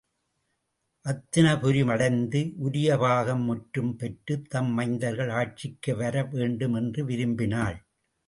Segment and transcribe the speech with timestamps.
[1.05, 7.77] அத்தினாபுரி அடைந்து உரிய பாகம் முற்றும் பெற்றுத் தம் மைந்தர்கள் ஆட்சிக்கு வரவேண்டும் என்று விரும்பினாள்.